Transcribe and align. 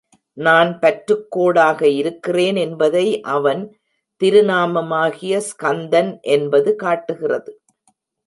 நான் 0.37 0.79
பற்றுக்கோடாக 0.79 1.81
இருக்கிறேன் 1.95 2.55
என்பதை 2.55 3.05
அவன் 3.27 3.61
திருநாமமாகிய 4.21 5.37
ஸ்கந்தன் 5.49 6.11
என்பது 6.29 6.75
காட்டுகிறது. 6.75 7.51